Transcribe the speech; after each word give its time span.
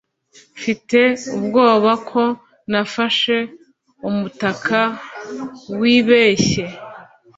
mfite 0.55 0.99
ubwoba 1.37 1.91
ko 2.09 2.23
nafashe 2.71 3.35
umutaka 4.09 4.79
wibeshye 5.79 6.65